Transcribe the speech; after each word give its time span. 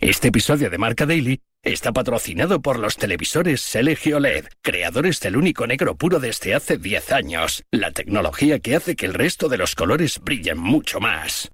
Este 0.00 0.28
episodio 0.28 0.70
de 0.70 0.78
Marca 0.78 1.06
Daily 1.06 1.40
está 1.60 1.90
patrocinado 1.90 2.62
por 2.62 2.78
los 2.78 2.96
televisores 2.96 3.74
LG 3.74 4.14
OLED, 4.14 4.44
creadores 4.62 5.18
del 5.18 5.36
único 5.36 5.66
negro 5.66 5.96
puro 5.96 6.20
desde 6.20 6.54
hace 6.54 6.78
10 6.78 7.10
años, 7.10 7.64
la 7.72 7.90
tecnología 7.90 8.60
que 8.60 8.76
hace 8.76 8.94
que 8.94 9.06
el 9.06 9.14
resto 9.14 9.48
de 9.48 9.58
los 9.58 9.74
colores 9.74 10.20
brillen 10.22 10.56
mucho 10.56 11.00
más. 11.00 11.50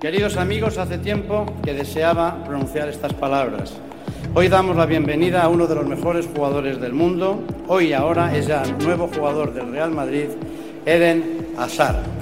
Queridos 0.00 0.36
amigos, 0.36 0.78
hace 0.78 0.98
tiempo 0.98 1.44
que 1.64 1.74
deseaba 1.74 2.44
pronunciar 2.44 2.88
estas 2.88 3.14
palabras. 3.14 3.74
Hoy 4.32 4.46
damos 4.46 4.76
la 4.76 4.86
bienvenida 4.86 5.42
a 5.42 5.48
uno 5.48 5.66
de 5.66 5.74
los 5.74 5.86
mejores 5.86 6.28
jugadores 6.32 6.80
del 6.80 6.92
mundo. 6.92 7.44
Hoy 7.66 7.88
y 7.88 7.92
ahora 7.94 8.36
es 8.36 8.46
ya 8.46 8.64
nuevo 8.64 9.08
jugador 9.08 9.54
del 9.54 9.72
Real 9.72 9.90
Madrid, 9.90 10.28
Eden 10.86 11.48
Hazard. 11.58 12.21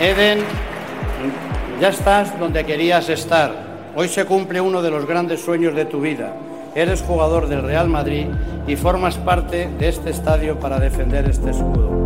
Eden, 0.00 0.38
ya 1.78 1.90
estás 1.90 2.38
donde 2.40 2.64
querías 2.64 3.10
estar. 3.10 3.52
Hoy 3.94 4.08
se 4.08 4.24
cumple 4.24 4.58
uno 4.58 4.80
de 4.80 4.90
los 4.90 5.04
grandes 5.06 5.42
sueños 5.42 5.74
de 5.74 5.84
tu 5.84 6.00
vida. 6.00 6.32
Eres 6.74 7.02
jugador 7.02 7.48
del 7.48 7.62
Real 7.62 7.86
Madrid 7.88 8.26
y 8.66 8.76
formas 8.76 9.16
parte 9.16 9.68
de 9.78 9.88
este 9.88 10.08
estadio 10.08 10.58
para 10.58 10.80
defender 10.80 11.28
este 11.28 11.50
escudo. 11.50 11.99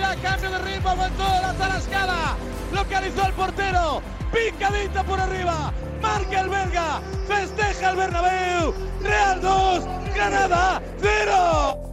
Velocidad, 0.00 0.16
cambio 0.22 0.50
de 0.50 0.58
ritmo, 0.58 0.88
aguantó 0.90 1.22
la 1.22 1.52
tarascada. 1.54 2.36
Localizó 2.72 3.24
al 3.24 3.32
portero. 3.34 4.02
Picadita 4.32 5.04
por 5.04 5.20
arriba. 5.20 5.72
Marca 6.00 6.40
el 6.40 6.48
belga. 6.48 7.00
Festeja 7.26 7.90
el 7.90 7.96
Bernabéu. 7.96 8.74
Real 9.02 9.40
2. 9.40 9.84
Granada 10.14 10.82
0. 11.00 11.89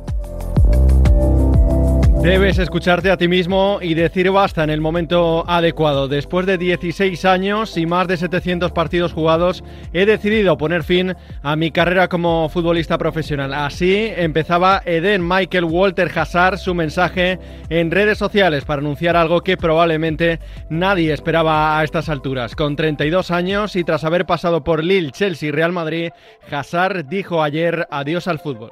Debes 2.28 2.59
escucharte 2.59 3.09
a 3.09 3.16
ti 3.16 3.30
mismo 3.30 3.80
y 3.81 3.94
decir 3.94 4.30
basta 4.31 4.61
en 4.61 4.70
el 4.70 4.81
momento 4.81 5.50
adecuado. 5.50 6.09
Después 6.09 6.45
de 6.45 6.58
16 6.58 7.23
años 7.23 7.78
y 7.78 7.86
más 7.86 8.06
de 8.09 8.17
700 8.17 8.73
partidos 8.73 9.14
jugados, 9.14 9.64
he 9.94 10.06
decidido 10.06 10.58
poner 10.58 10.84
fin 10.84 11.16
a 11.42 11.56
mi 11.56 11.72
carrera 11.72 12.09
como 12.09 12.50
futbolista 12.50 12.97
profesional. 12.97 13.53
Así 13.53 14.11
empezaba 14.14 14.81
Eden 14.86 15.25
Michael 15.25 15.64
Walter 15.64 16.11
Hazard 16.14 16.58
su 16.58 16.75
mensaje 16.75 17.39
en 17.69 17.92
redes 17.92 18.17
sociales 18.17 18.66
para 18.66 18.81
anunciar 18.81 19.16
algo 19.16 19.39
que 19.39 19.56
probablemente 19.56 20.41
nadie 20.69 21.14
esperaba 21.14 21.80
a 21.80 21.84
estas 21.86 22.09
alturas. 22.09 22.58
Con 22.58 22.75
32 22.75 23.31
años 23.31 23.78
y 23.78 23.86
tras 23.86 24.03
haber 24.03 24.25
pasado 24.25 24.66
por 24.66 24.84
Lille, 24.84 25.12
Chelsea 25.12 25.47
y 25.47 25.52
Real 25.53 25.72
Madrid, 25.72 26.09
Hazard 26.52 27.06
dijo 27.08 27.41
ayer 27.41 27.88
adiós 27.89 28.28
al 28.28 28.39
fútbol. 28.39 28.72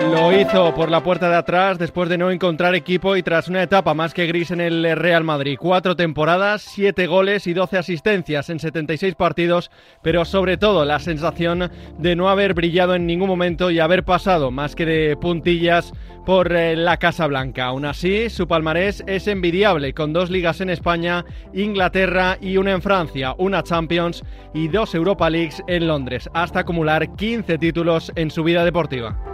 Lo 0.00 0.32
hizo 0.32 0.74
por 0.74 0.90
la 0.90 1.02
puerta 1.02 1.28
de 1.28 1.36
atrás 1.36 1.78
después 1.78 2.08
de 2.08 2.16
no 2.16 2.30
encontrar 2.30 2.74
equipo 2.74 3.16
y 3.16 3.22
tras 3.22 3.48
una 3.48 3.62
etapa 3.62 3.92
más 3.92 4.14
que 4.14 4.26
gris 4.26 4.50
en 4.50 4.60
el 4.60 4.96
Real 4.96 5.24
Madrid. 5.24 5.58
Cuatro 5.60 5.94
temporadas, 5.94 6.62
siete 6.62 7.06
goles 7.06 7.46
y 7.46 7.52
doce 7.52 7.76
asistencias 7.76 8.48
en 8.48 8.58
76 8.58 9.14
partidos, 9.14 9.70
pero 10.02 10.24
sobre 10.24 10.56
todo 10.56 10.86
la 10.86 11.00
sensación 11.00 11.70
de 11.98 12.16
no 12.16 12.30
haber 12.30 12.54
brillado 12.54 12.94
en 12.94 13.06
ningún 13.06 13.28
momento 13.28 13.70
y 13.70 13.78
haber 13.78 14.02
pasado 14.02 14.50
más 14.50 14.74
que 14.74 14.86
de 14.86 15.16
puntillas 15.18 15.92
por 16.24 16.50
eh, 16.56 16.76
la 16.76 16.96
Casa 16.96 17.26
Blanca. 17.26 17.66
Aún 17.66 17.84
así, 17.84 18.30
su 18.30 18.48
palmarés 18.48 19.04
es 19.06 19.26
envidiable, 19.26 19.92
con 19.92 20.14
dos 20.14 20.30
ligas 20.30 20.62
en 20.62 20.70
España, 20.70 21.26
Inglaterra 21.52 22.38
y 22.40 22.56
una 22.56 22.72
en 22.72 22.82
Francia, 22.82 23.34
una 23.36 23.62
Champions 23.62 24.24
y 24.54 24.68
dos 24.68 24.94
Europa 24.94 25.28
Leagues 25.28 25.62
en 25.66 25.86
Londres, 25.86 26.30
hasta 26.32 26.60
acumular 26.60 27.14
15 27.16 27.58
títulos 27.58 28.10
en 28.16 28.30
su 28.30 28.42
vida 28.42 28.64
deportiva. 28.64 29.29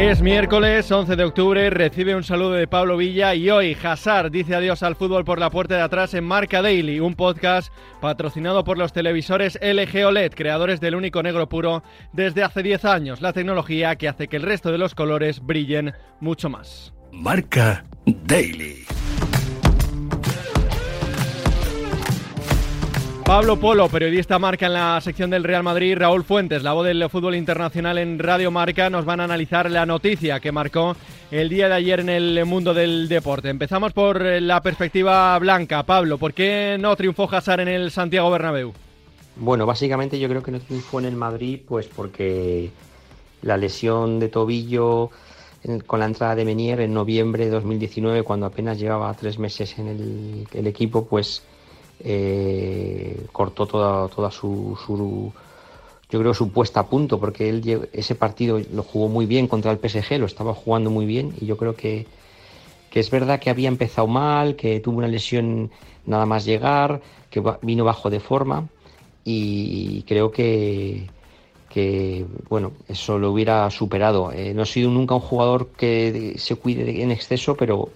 Es 0.00 0.22
miércoles 0.22 0.90
11 0.90 1.14
de 1.14 1.24
octubre, 1.24 1.68
recibe 1.68 2.16
un 2.16 2.24
saludo 2.24 2.52
de 2.52 2.66
Pablo 2.66 2.96
Villa 2.96 3.34
y 3.34 3.50
hoy 3.50 3.76
Hazard 3.82 4.30
dice 4.30 4.54
adiós 4.54 4.82
al 4.82 4.96
fútbol 4.96 5.26
por 5.26 5.38
la 5.38 5.50
puerta 5.50 5.76
de 5.76 5.82
atrás 5.82 6.14
en 6.14 6.24
Marca 6.24 6.62
Daily, 6.62 7.00
un 7.00 7.14
podcast 7.14 7.70
patrocinado 8.00 8.64
por 8.64 8.78
los 8.78 8.94
televisores 8.94 9.58
LG 9.60 10.06
OLED, 10.06 10.32
creadores 10.32 10.80
del 10.80 10.94
único 10.94 11.22
negro 11.22 11.50
puro 11.50 11.82
desde 12.14 12.42
hace 12.42 12.62
10 12.62 12.86
años, 12.86 13.20
la 13.20 13.34
tecnología 13.34 13.94
que 13.96 14.08
hace 14.08 14.26
que 14.26 14.38
el 14.38 14.42
resto 14.42 14.72
de 14.72 14.78
los 14.78 14.94
colores 14.94 15.44
brillen 15.44 15.92
mucho 16.18 16.48
más. 16.48 16.94
Marca 17.12 17.84
Daily. 18.06 18.86
Pablo 23.30 23.60
Polo, 23.60 23.88
periodista 23.88 24.40
marca 24.40 24.66
en 24.66 24.72
la 24.72 25.00
sección 25.00 25.30
del 25.30 25.44
Real 25.44 25.62
Madrid, 25.62 25.96
Raúl 25.96 26.24
Fuentes, 26.24 26.64
la 26.64 26.72
voz 26.72 26.84
del 26.84 27.08
fútbol 27.08 27.36
internacional 27.36 27.96
en 27.98 28.18
Radio 28.18 28.50
Marca, 28.50 28.90
nos 28.90 29.04
van 29.04 29.20
a 29.20 29.24
analizar 29.24 29.70
la 29.70 29.86
noticia 29.86 30.40
que 30.40 30.50
marcó 30.50 30.96
el 31.30 31.48
día 31.48 31.68
de 31.68 31.74
ayer 31.74 32.00
en 32.00 32.08
el 32.08 32.44
mundo 32.44 32.74
del 32.74 33.08
deporte. 33.08 33.48
Empezamos 33.48 33.92
por 33.92 34.20
la 34.20 34.60
perspectiva 34.62 35.38
blanca. 35.38 35.84
Pablo, 35.84 36.18
¿por 36.18 36.34
qué 36.34 36.76
no 36.80 36.96
triunfó 36.96 37.28
Hazard 37.30 37.60
en 37.60 37.68
el 37.68 37.92
Santiago 37.92 38.32
Bernabéu? 38.32 38.72
Bueno, 39.36 39.64
básicamente 39.64 40.18
yo 40.18 40.28
creo 40.28 40.42
que 40.42 40.50
no 40.50 40.58
triunfó 40.58 40.98
en 40.98 41.04
el 41.06 41.14
Madrid 41.14 41.60
pues 41.64 41.86
porque 41.86 42.72
la 43.42 43.56
lesión 43.56 44.18
de 44.18 44.28
tobillo 44.28 45.10
con 45.86 46.00
la 46.00 46.06
entrada 46.06 46.34
de 46.34 46.44
Menier 46.44 46.80
en 46.80 46.92
noviembre 46.92 47.44
de 47.44 47.52
2019, 47.52 48.24
cuando 48.24 48.46
apenas 48.46 48.80
llevaba 48.80 49.14
tres 49.14 49.38
meses 49.38 49.78
en 49.78 50.48
el 50.52 50.66
equipo, 50.66 51.06
pues 51.06 51.44
eh, 52.02 53.26
cortó 53.32 53.66
toda, 53.66 54.08
toda 54.08 54.30
su, 54.30 54.76
yo 56.10 56.18
creo 56.18 56.34
su 56.34 56.50
puesta 56.50 56.80
a 56.80 56.86
punto 56.86 57.20
porque 57.20 57.48
él 57.48 57.88
ese 57.92 58.14
partido 58.14 58.60
lo 58.72 58.82
jugó 58.82 59.08
muy 59.08 59.26
bien 59.26 59.46
contra 59.46 59.70
el 59.70 59.78
PSG 59.78 60.18
lo 60.18 60.26
estaba 60.26 60.54
jugando 60.54 60.90
muy 60.90 61.06
bien 61.06 61.34
y 61.40 61.46
yo 61.46 61.56
creo 61.56 61.74
que, 61.74 62.06
que 62.90 63.00
es 63.00 63.10
verdad 63.10 63.38
que 63.38 63.50
había 63.50 63.68
empezado 63.68 64.06
mal 64.06 64.56
que 64.56 64.80
tuvo 64.80 64.98
una 64.98 65.08
lesión 65.08 65.70
nada 66.06 66.26
más 66.26 66.44
llegar 66.44 67.00
que 67.30 67.42
vino 67.62 67.84
bajo 67.84 68.10
de 68.10 68.20
forma 68.20 68.66
y 69.24 70.02
creo 70.02 70.30
que 70.32 71.08
que 71.70 72.26
bueno 72.48 72.72
eso 72.88 73.18
lo 73.18 73.30
hubiera 73.30 73.70
superado. 73.70 74.32
Eh, 74.32 74.52
no 74.54 74.62
ha 74.62 74.66
sido 74.66 74.90
nunca 74.90 75.14
un 75.14 75.20
jugador 75.20 75.68
que 75.76 76.34
se 76.36 76.56
cuide 76.56 77.02
en 77.02 77.12
exceso 77.12 77.54
pero 77.54 77.90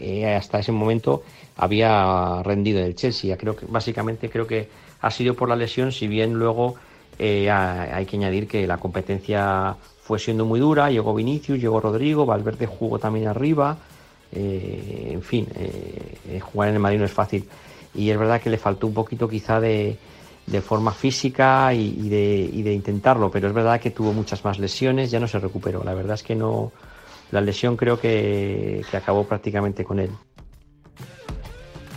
eh, 0.00 0.34
hasta 0.34 0.58
ese 0.58 0.72
momento 0.72 1.22
había 1.56 2.42
rendido 2.42 2.80
en 2.80 2.86
el 2.86 2.94
Chelsea. 2.94 3.36
Creo 3.36 3.56
que 3.56 3.66
básicamente 3.66 4.28
creo 4.28 4.46
que 4.46 4.68
ha 5.00 5.10
sido 5.10 5.34
por 5.34 5.48
la 5.48 5.56
lesión, 5.56 5.92
si 5.92 6.06
bien 6.08 6.34
luego 6.34 6.74
eh, 7.18 7.50
hay 7.50 8.06
que 8.06 8.16
añadir 8.16 8.46
que 8.46 8.66
la 8.66 8.78
competencia 8.78 9.76
fue 10.02 10.18
siendo 10.18 10.44
muy 10.44 10.60
dura, 10.60 10.90
llegó 10.90 11.14
Vinicius, 11.14 11.58
llegó 11.58 11.80
Rodrigo, 11.80 12.26
Valverde 12.26 12.66
jugó 12.66 12.98
también 12.98 13.28
arriba, 13.28 13.76
eh, 14.32 15.10
en 15.12 15.22
fin, 15.22 15.48
jugar 16.40 16.68
en 16.68 16.74
el 16.74 16.80
Madrid 16.80 16.98
no 16.98 17.04
es 17.04 17.12
fácil. 17.12 17.44
Y 17.94 18.10
es 18.10 18.18
verdad 18.18 18.40
que 18.40 18.50
le 18.50 18.58
faltó 18.58 18.86
un 18.86 18.94
poquito 18.94 19.28
quizá 19.28 19.58
de, 19.60 19.96
forma 20.62 20.92
física 20.92 21.72
y, 21.74 22.08
de, 22.08 22.72
intentarlo, 22.72 23.30
pero 23.30 23.48
es 23.48 23.54
verdad 23.54 23.80
que 23.80 23.90
tuvo 23.90 24.12
muchas 24.12 24.44
más 24.44 24.58
lesiones, 24.58 25.10
ya 25.10 25.18
no 25.18 25.26
se 25.26 25.38
recuperó. 25.38 25.82
La 25.82 25.94
verdad 25.94 26.14
es 26.14 26.22
que 26.22 26.34
no, 26.34 26.72
la 27.30 27.40
lesión 27.40 27.76
creo 27.76 27.98
que 28.00 28.84
acabó 28.92 29.24
prácticamente 29.24 29.84
con 29.84 29.98
él. 29.98 30.10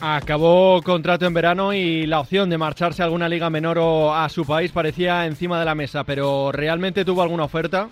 Acabó 0.01 0.81
contrato 0.81 1.25
en 1.25 1.33
verano 1.33 1.73
y 1.73 2.05
la 2.05 2.21
opción 2.21 2.49
de 2.49 2.57
marcharse 2.57 3.01
a 3.01 3.05
alguna 3.05 3.27
liga 3.27 3.49
menor 3.49 3.77
o 3.79 4.15
a 4.15 4.29
su 4.29 4.45
país 4.45 4.71
parecía 4.71 5.25
encima 5.25 5.59
de 5.59 5.65
la 5.65 5.75
mesa, 5.75 6.05
pero 6.05 6.53
¿realmente 6.53 7.03
tuvo 7.03 7.21
alguna 7.21 7.43
oferta? 7.43 7.89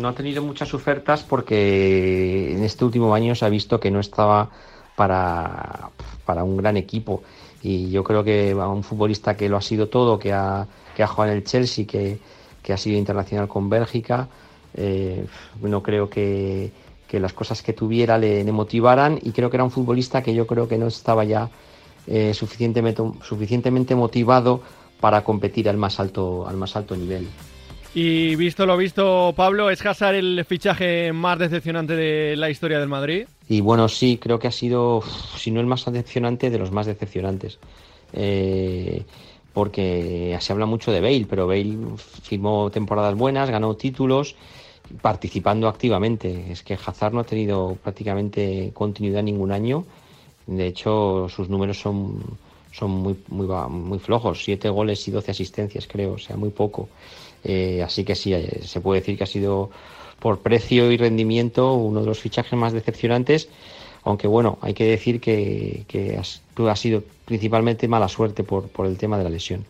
No 0.00 0.08
ha 0.08 0.14
tenido 0.14 0.42
muchas 0.42 0.74
ofertas 0.74 1.22
porque 1.22 2.52
en 2.52 2.64
este 2.64 2.84
último 2.84 3.14
año 3.14 3.36
se 3.36 3.44
ha 3.44 3.48
visto 3.48 3.78
que 3.78 3.90
no 3.90 4.00
estaba 4.00 4.50
para, 4.96 5.90
para 6.24 6.42
un 6.42 6.56
gran 6.56 6.76
equipo. 6.76 7.22
Y 7.62 7.88
yo 7.90 8.02
creo 8.02 8.24
que 8.24 8.50
a 8.50 8.68
un 8.68 8.82
futbolista 8.82 9.36
que 9.36 9.48
lo 9.48 9.56
ha 9.56 9.62
sido 9.62 9.88
todo, 9.88 10.18
que 10.18 10.32
ha, 10.32 10.66
que 10.96 11.04
ha 11.04 11.06
jugado 11.06 11.30
en 11.30 11.38
el 11.38 11.44
Chelsea, 11.44 11.86
que, 11.86 12.18
que 12.62 12.72
ha 12.72 12.76
sido 12.76 12.98
internacional 12.98 13.46
con 13.46 13.70
Bélgica, 13.70 14.28
eh, 14.74 15.24
no 15.60 15.82
creo 15.82 16.08
que, 16.08 16.70
que 17.08 17.18
las 17.18 17.32
cosas 17.32 17.62
que 17.62 17.72
tuviera 17.72 18.18
le, 18.18 18.44
motivaran 18.52 19.18
y 19.22 19.32
creo 19.32 19.50
que 19.50 19.56
era 19.56 19.64
un 19.64 19.70
futbolista 19.70 20.22
que 20.22 20.34
yo 20.34 20.46
creo 20.46 20.68
que 20.68 20.78
no 20.78 20.86
estaba 20.86 21.24
ya 21.24 21.48
eh, 22.06 22.34
suficientemente, 22.34 23.02
suficientemente 23.22 23.94
motivado 23.94 24.60
para 25.00 25.24
competir 25.24 25.68
al 25.68 25.78
más 25.78 25.98
alto, 25.98 26.46
al 26.46 26.56
más 26.56 26.76
alto 26.76 26.94
nivel. 26.96 27.26
Y 27.94 28.36
visto 28.36 28.66
lo 28.66 28.76
visto, 28.76 29.32
Pablo, 29.34 29.70
¿es 29.70 29.84
Hazard 29.84 30.16
el 30.16 30.44
fichaje 30.44 31.12
más 31.12 31.38
decepcionante 31.38 31.96
de 31.96 32.36
la 32.36 32.50
historia 32.50 32.78
del 32.78 32.88
Madrid? 32.88 33.26
Y 33.48 33.62
bueno, 33.62 33.88
sí, 33.88 34.18
creo 34.20 34.38
que 34.38 34.46
ha 34.46 34.52
sido, 34.52 35.02
si 35.36 35.50
no 35.50 35.60
el 35.60 35.66
más 35.66 35.86
decepcionante, 35.86 36.50
de 36.50 36.58
los 36.58 36.70
más 36.70 36.86
decepcionantes. 36.86 37.58
Eh, 38.12 39.04
porque 39.52 40.36
se 40.40 40.52
habla 40.52 40.66
mucho 40.66 40.92
de 40.92 41.00
Bale, 41.00 41.26
pero 41.28 41.46
Bale 41.46 41.76
firmó 42.22 42.70
temporadas 42.70 43.14
buenas, 43.16 43.50
ganó 43.50 43.74
títulos, 43.74 44.36
participando 45.00 45.68
activamente. 45.68 46.52
Es 46.52 46.62
que 46.62 46.74
Hazard 46.74 47.12
no 47.12 47.20
ha 47.20 47.24
tenido 47.24 47.76
prácticamente 47.82 48.70
continuidad 48.74 49.22
ningún 49.22 49.52
año. 49.52 49.84
De 50.46 50.66
hecho, 50.66 51.28
sus 51.28 51.48
números 51.48 51.78
son, 51.78 52.22
son 52.72 52.90
muy, 52.90 53.16
muy, 53.28 53.46
muy 53.46 53.98
flojos, 53.98 54.42
siete 54.44 54.68
goles 54.68 55.06
y 55.08 55.10
12 55.10 55.30
asistencias, 55.30 55.86
creo, 55.86 56.12
o 56.12 56.18
sea, 56.18 56.36
muy 56.36 56.50
poco. 56.50 56.88
Eh, 57.44 57.82
así 57.82 58.04
que 58.04 58.14
sí, 58.14 58.32
eh, 58.32 58.62
se 58.64 58.80
puede 58.80 59.00
decir 59.00 59.16
que 59.16 59.24
ha 59.24 59.26
sido 59.26 59.70
por 60.18 60.40
precio 60.40 60.90
y 60.90 60.96
rendimiento 60.96 61.74
uno 61.74 62.00
de 62.00 62.06
los 62.06 62.18
fichajes 62.18 62.58
más 62.58 62.72
decepcionantes, 62.72 63.48
aunque 64.08 64.26
bueno, 64.26 64.58
hay 64.62 64.72
que 64.72 64.86
decir 64.86 65.20
que, 65.20 65.84
que 65.86 66.16
ha 66.16 66.76
sido 66.76 67.04
principalmente 67.26 67.88
mala 67.88 68.08
suerte 68.08 68.42
por, 68.42 68.68
por 68.68 68.86
el 68.86 68.96
tema 68.96 69.18
de 69.18 69.24
la 69.24 69.28
lesión. 69.28 69.66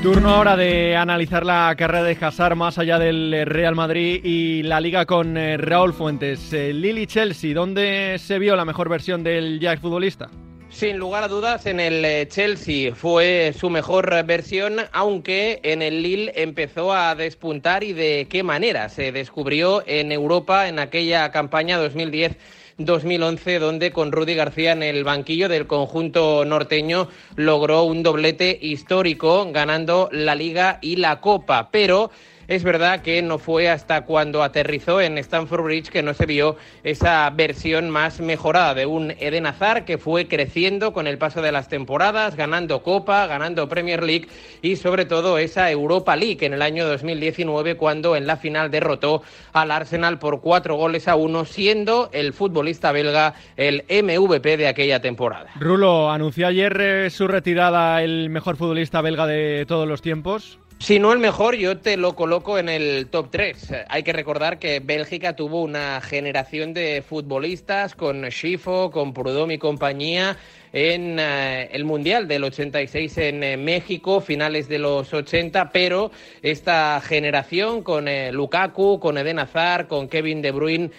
Turno 0.00 0.30
ahora 0.30 0.56
de 0.56 0.96
analizar 0.96 1.44
la 1.44 1.74
carrera 1.76 2.04
de 2.04 2.16
Hazard 2.20 2.54
más 2.54 2.78
allá 2.78 3.00
del 3.00 3.44
Real 3.46 3.74
Madrid 3.74 4.24
y 4.24 4.62
la 4.62 4.80
liga 4.80 5.06
con 5.06 5.36
eh, 5.36 5.56
Raúl 5.56 5.92
Fuentes. 5.92 6.52
Lili 6.52 7.08
Chelsea, 7.08 7.52
¿dónde 7.52 8.16
se 8.18 8.38
vio 8.38 8.54
la 8.54 8.64
mejor 8.64 8.88
versión 8.88 9.24
del 9.24 9.58
Jack 9.58 9.80
futbolista? 9.80 10.30
Sin 10.70 10.98
lugar 10.98 11.24
a 11.24 11.28
dudas, 11.28 11.66
en 11.66 11.80
el 11.80 12.04
eh, 12.04 12.28
Chelsea 12.28 12.94
fue 12.94 13.52
su 13.58 13.70
mejor 13.70 14.24
versión, 14.24 14.76
aunque 14.92 15.60
en 15.64 15.82
el 15.82 16.02
Lille 16.02 16.32
empezó 16.36 16.92
a 16.92 17.14
despuntar 17.16 17.82
y 17.82 17.92
de 17.92 18.28
qué 18.30 18.42
manera. 18.44 18.88
Se 18.88 19.10
descubrió 19.10 19.82
en 19.86 20.12
Europa 20.12 20.68
en 20.68 20.78
aquella 20.78 21.30
campaña 21.32 21.76
2010. 21.76 22.36
2011, 22.78 23.58
donde 23.58 23.92
con 23.92 24.10
Rudy 24.10 24.34
García 24.34 24.72
en 24.72 24.82
el 24.82 25.04
banquillo 25.04 25.50
del 25.50 25.66
conjunto 25.66 26.46
norteño 26.46 27.08
logró 27.36 27.82
un 27.82 28.02
doblete 28.02 28.58
histórico, 28.60 29.50
ganando 29.52 30.08
la 30.12 30.34
Liga 30.34 30.78
y 30.80 30.96
la 30.96 31.20
Copa. 31.20 31.68
Pero 31.70 32.10
es 32.50 32.64
verdad 32.64 33.02
que 33.02 33.22
no 33.22 33.38
fue 33.38 33.68
hasta 33.68 34.00
cuando 34.00 34.42
aterrizó 34.42 35.00
en 35.00 35.18
Stamford 35.18 35.62
Bridge 35.62 35.88
que 35.88 36.02
no 36.02 36.14
se 36.14 36.26
vio 36.26 36.56
esa 36.82 37.30
versión 37.30 37.90
más 37.90 38.20
mejorada 38.20 38.74
de 38.74 38.86
un 38.86 39.12
Eden 39.20 39.46
Hazard 39.46 39.84
que 39.84 39.98
fue 39.98 40.26
creciendo 40.26 40.92
con 40.92 41.06
el 41.06 41.16
paso 41.16 41.42
de 41.42 41.52
las 41.52 41.68
temporadas, 41.68 42.34
ganando 42.34 42.82
Copa, 42.82 43.28
ganando 43.28 43.68
Premier 43.68 44.02
League 44.02 44.26
y 44.62 44.74
sobre 44.74 45.04
todo 45.04 45.38
esa 45.38 45.70
Europa 45.70 46.16
League 46.16 46.44
en 46.44 46.52
el 46.52 46.62
año 46.62 46.88
2019 46.88 47.76
cuando 47.76 48.16
en 48.16 48.26
la 48.26 48.36
final 48.36 48.68
derrotó 48.68 49.22
al 49.52 49.70
Arsenal 49.70 50.18
por 50.18 50.40
cuatro 50.40 50.74
goles 50.74 51.06
a 51.06 51.14
uno, 51.14 51.44
siendo 51.44 52.10
el 52.12 52.32
futbolista 52.32 52.90
belga 52.90 53.34
el 53.56 53.84
MVP 53.88 54.56
de 54.56 54.66
aquella 54.66 55.00
temporada. 55.00 55.50
Rulo 55.60 56.10
anunció 56.10 56.48
ayer 56.48 56.76
eh, 56.80 57.10
su 57.10 57.28
retirada 57.28 58.02
el 58.02 58.28
mejor 58.28 58.56
futbolista 58.56 59.00
belga 59.02 59.28
de 59.28 59.66
todos 59.68 59.86
los 59.86 60.02
tiempos. 60.02 60.58
Si 60.80 60.98
no 60.98 61.12
el 61.12 61.18
mejor, 61.18 61.56
yo 61.56 61.76
te 61.76 61.98
lo 61.98 62.16
coloco 62.16 62.58
en 62.58 62.70
el 62.70 63.08
top 63.08 63.28
3. 63.30 63.84
Hay 63.90 64.02
que 64.02 64.14
recordar 64.14 64.58
que 64.58 64.80
Bélgica 64.80 65.36
tuvo 65.36 65.62
una 65.62 66.00
generación 66.00 66.72
de 66.72 67.04
futbolistas 67.06 67.94
con 67.94 68.24
Schifo, 68.30 68.90
con 68.90 69.12
Prudhomme 69.12 69.54
y 69.54 69.58
compañía 69.58 70.38
en 70.72 71.18
eh, 71.18 71.68
el 71.72 71.84
Mundial 71.84 72.28
del 72.28 72.44
86 72.44 73.18
en 73.18 73.42
eh, 73.42 73.56
México, 73.56 74.20
finales 74.20 74.68
de 74.68 74.78
los 74.78 75.12
80, 75.12 75.70
pero 75.72 76.10
esta 76.42 77.00
generación 77.00 77.82
con 77.82 78.08
eh, 78.08 78.32
Lukaku, 78.32 79.00
con 79.00 79.18
Eden 79.18 79.38
Hazard, 79.38 79.88
con 79.88 80.08
Kevin 80.08 80.42
De 80.42 80.52
Bruyne, 80.52 80.90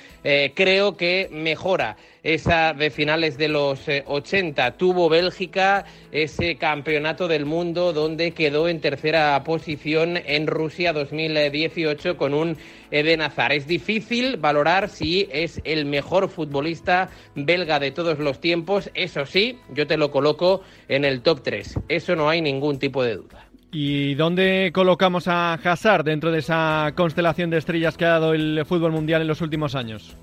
creo 0.54 0.96
que 0.98 1.30
mejora 1.32 1.98
esa 2.22 2.74
de 2.74 2.92
finales 2.92 3.40
de 3.40 3.48
los 3.48 3.88
80. 4.06 4.78
Tuvo 4.78 5.10
Bélgica 5.10 5.86
ese 6.12 6.58
campeonato 6.58 7.28
del 7.28 7.46
mundo 7.46 7.92
donde 7.92 8.30
quedó 8.32 8.68
en 8.68 8.82
tercera 8.82 9.44
posición 9.44 10.18
en 10.24 10.46
Rusia 10.46 10.94
2018 10.94 12.18
con 12.18 12.36
un 12.36 12.56
Eden 12.92 13.22
Hazard. 13.22 13.54
Es 13.54 13.68
difícil 13.68 14.38
valorar 14.38 14.90
si 14.90 15.28
es 15.32 15.62
el 15.64 15.86
mejor 15.86 16.30
futbolista 16.30 17.10
belga 17.36 17.80
de 17.80 17.92
todos 17.92 18.20
los 18.20 18.40
tiempos, 18.40 18.92
eso 18.94 19.26
sí, 19.26 19.58
yo 19.74 19.88
te 19.88 19.98
lo 19.98 20.12
coloco 20.12 20.62
en 20.88 21.06
el 21.06 21.22
top 21.22 21.42
3. 21.44 21.80
Eso 21.88 22.16
no 22.16 22.30
hay 22.30 22.42
ningún 22.42 22.78
tipo 22.78 23.04
de 23.04 23.16
duda. 23.16 23.48
¿Y 23.72 24.16
dónde 24.16 24.72
colocamos 24.74 25.30
a 25.30 25.54
Hazard 25.54 26.04
dentro 26.04 26.32
de 26.32 26.40
esa 26.40 26.92
constelación 26.96 27.50
de 27.50 27.58
estrellas 27.58 27.96
que 27.96 28.04
ha 28.04 28.10
dado 28.10 28.34
el 28.34 28.66
fútbol 28.66 28.92
mundial 28.92 29.22
en 29.22 29.28
los 29.30 29.40
últimos 29.40 29.76
años? 29.76 30.18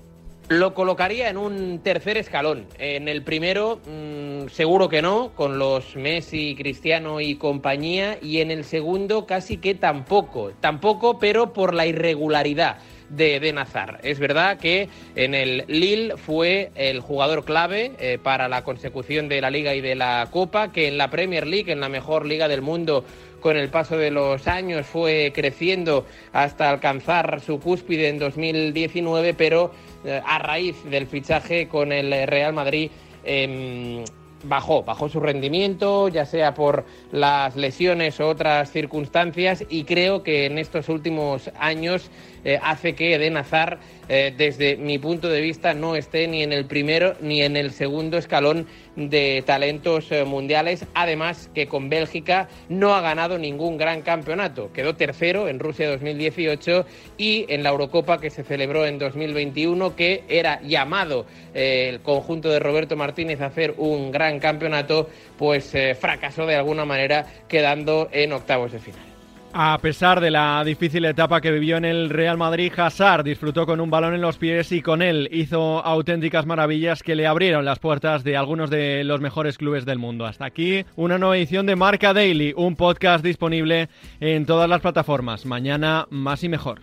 Lo 0.49 0.73
colocaría 0.73 1.29
en 1.29 1.37
un 1.37 1.79
tercer 1.83 2.17
escalón. 2.17 2.65
En 2.79 3.07
el 3.07 3.23
primero, 3.23 3.79
mm, 3.85 4.18
seguro 4.47 4.87
que 4.87 5.01
no, 5.01 5.31
con 5.35 5.59
los 5.59 5.95
Messi, 5.95 6.55
Cristiano 6.55 7.19
y 7.19 7.35
compañía. 7.35 8.17
Y 8.21 8.39
en 8.39 8.51
el 8.51 8.63
segundo, 8.63 9.25
casi 9.25 9.57
que 9.57 9.75
tampoco. 9.75 10.51
Tampoco, 10.61 11.19
pero 11.19 11.51
por 11.51 11.73
la 11.73 11.85
irregularidad 11.85 12.77
de 13.09 13.35
Eden 13.37 13.57
Es 14.03 14.19
verdad 14.19 14.57
que 14.57 14.87
en 15.15 15.33
el 15.33 15.65
Lille 15.67 16.15
fue 16.17 16.71
el 16.75 16.99
jugador 16.99 17.43
clave 17.43 17.93
eh, 17.99 18.19
para 18.21 18.47
la 18.47 18.63
consecución 18.63 19.27
de 19.27 19.41
la 19.41 19.49
Liga 19.49 19.73
y 19.75 19.81
de 19.81 19.95
la 19.95 20.27
Copa, 20.31 20.71
que 20.71 20.87
en 20.87 20.97
la 20.97 21.09
Premier 21.09 21.47
League, 21.47 21.71
en 21.71 21.79
la 21.79 21.89
mejor 21.89 22.25
liga 22.25 22.47
del 22.47 22.61
mundo, 22.61 23.03
con 23.39 23.57
el 23.57 23.69
paso 23.69 23.97
de 23.97 24.11
los 24.11 24.47
años 24.47 24.85
fue 24.85 25.31
creciendo 25.33 26.05
hasta 26.33 26.69
alcanzar 26.69 27.41
su 27.41 27.59
cúspide 27.59 28.09
en 28.09 28.19
2019, 28.19 29.33
pero 29.33 29.71
eh, 30.05 30.21
a 30.25 30.39
raíz 30.39 30.75
del 30.85 31.07
fichaje 31.07 31.67
con 31.67 31.91
el 31.91 32.27
Real 32.27 32.53
Madrid 32.53 32.91
em, 33.23 34.03
bajó, 34.43 34.83
bajó 34.83 35.09
su 35.09 35.19
rendimiento, 35.19 36.07
ya 36.07 36.25
sea 36.25 36.53
por 36.53 36.85
las 37.11 37.55
lesiones 37.55 38.19
o 38.19 38.27
otras 38.27 38.71
circunstancias, 38.71 39.63
y 39.69 39.83
creo 39.83 40.23
que 40.23 40.45
en 40.45 40.57
estos 40.57 40.89
últimos 40.89 41.51
años 41.59 42.09
eh, 42.43 42.59
hace 42.61 42.95
que 42.95 43.15
Eden 43.15 43.37
Hazard, 43.37 43.79
eh, 44.07 44.33
desde 44.35 44.77
mi 44.77 44.97
punto 44.97 45.27
de 45.29 45.41
vista, 45.41 45.73
no 45.73 45.95
esté 45.95 46.27
ni 46.27 46.43
en 46.43 46.53
el 46.53 46.65
primero 46.65 47.15
ni 47.21 47.41
en 47.41 47.57
el 47.57 47.71
segundo 47.71 48.17
escalón 48.17 48.67
de 49.07 49.43
talentos 49.45 50.11
eh, 50.11 50.25
mundiales. 50.25 50.85
Además, 50.93 51.49
que 51.53 51.67
con 51.67 51.89
Bélgica 51.89 52.49
no 52.67 52.93
ha 52.93 53.01
ganado 53.01 53.37
ningún 53.37 53.77
gran 53.77 54.01
campeonato. 54.01 54.73
Quedó 54.73 54.95
tercero 54.95 55.47
en 55.47 55.59
Rusia 55.59 55.89
2018 55.89 56.85
y 57.17 57.45
en 57.47 57.63
la 57.63 57.69
Eurocopa 57.69 58.19
que 58.19 58.29
se 58.29 58.43
celebró 58.43 58.85
en 58.85 58.99
2021, 58.99 59.95
que 59.95 60.23
era 60.27 60.59
llamado 60.61 61.25
el 61.53 62.01
conjunto 62.01 62.49
de 62.49 62.59
Roberto 62.59 62.97
Martínez 62.97 63.39
a 63.39 63.45
hacer 63.45 63.75
un 63.77 64.11
gran 64.11 64.39
campeonato, 64.39 65.09
pues 65.37 65.73
fracasó 65.99 66.45
de 66.45 66.55
alguna 66.55 66.85
manera, 66.85 67.25
quedando 67.47 68.09
en 68.11 68.33
octavos 68.33 68.71
de 68.71 68.79
final. 68.79 69.08
A 69.51 69.77
pesar 69.79 70.21
de 70.21 70.29
la 70.29 70.63
difícil 70.63 71.05
etapa 71.05 71.41
que 71.41 71.51
vivió 71.51 71.77
en 71.77 71.85
el 71.85 72.09
Real 72.09 72.37
Madrid, 72.37 72.71
Hazard 72.77 73.23
disfrutó 73.23 73.65
con 73.65 73.79
un 73.79 73.89
balón 73.89 74.13
en 74.13 74.21
los 74.21 74.37
pies 74.37 74.71
y 74.71 74.81
con 74.81 75.01
él 75.01 75.27
hizo 75.31 75.83
auténticas 75.83 76.45
maravillas 76.45 77.01
que 77.01 77.15
le 77.15 77.25
abrieron 77.25 77.65
las 77.65 77.79
puertas 77.79 78.23
de 78.23 78.37
algunos 78.37 78.69
de 78.69 79.03
los 79.03 79.21
mejores 79.21 79.57
clubes 79.57 79.85
del 79.85 79.97
mundo. 79.97 80.25
Hasta 80.25 80.45
aquí 80.45 80.85
una 80.95 81.17
nueva 81.17 81.37
edición 81.37 81.65
de 81.65 81.75
Marca 81.75 82.13
Daily, 82.13 82.53
un 82.55 82.75
podcast 82.75 83.23
disponible 83.23 83.89
en 84.19 84.45
todas 84.45 84.69
las 84.69 84.81
plataformas. 84.81 85.47
Mañana 85.47 86.07
más 86.11 86.43
y 86.43 86.49
mejor. 86.49 86.81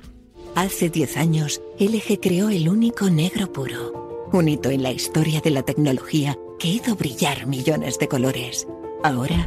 Hace 0.56 0.90
10 0.90 1.16
años, 1.18 1.62
LG 1.78 2.18
creó 2.20 2.48
el 2.48 2.68
único 2.68 3.10
negro 3.10 3.52
puro, 3.52 4.28
un 4.32 4.48
hito 4.48 4.70
en 4.70 4.82
la 4.82 4.90
historia 4.90 5.40
de 5.40 5.50
la 5.50 5.62
tecnología 5.62 6.36
que 6.58 6.68
hizo 6.68 6.96
brillar 6.96 7.46
millones 7.46 7.98
de 7.98 8.08
colores. 8.08 8.66
Ahora, 9.04 9.46